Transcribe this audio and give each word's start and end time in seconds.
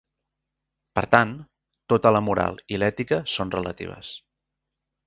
Per 0.99 1.03
tant, 1.15 1.35
tota 1.93 2.13
la 2.17 2.23
moral 2.29 2.59
i 2.77 2.81
l'ètica 2.81 3.21
són 3.37 3.57
relatives. 3.59 4.13